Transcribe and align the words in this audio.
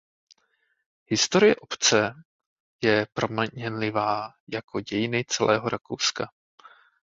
Historie 1.05 1.55
obce 1.55 2.13
je 2.81 3.07
proměnlivá 3.13 4.33
jako 4.47 4.81
dějiny 4.81 5.25
celého 5.27 5.69
Rakouska. 5.69 6.27